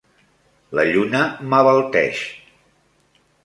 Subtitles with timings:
[0.79, 1.21] La lluna
[1.53, 2.25] m'abalteix.